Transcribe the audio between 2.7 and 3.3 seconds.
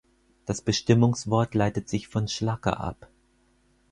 ab.